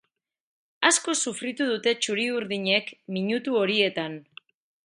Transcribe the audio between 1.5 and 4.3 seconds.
dute txuri-urdinek minutu horietan.